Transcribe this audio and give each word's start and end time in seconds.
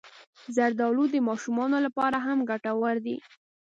زردالو 0.55 1.03
د 1.11 1.15
ماشومانو 1.27 1.77
لپاره 1.85 2.17
هم 2.25 2.39
ګټور 2.49 2.95
دی. 3.05 3.15